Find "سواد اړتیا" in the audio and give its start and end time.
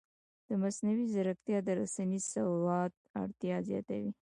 2.33-3.55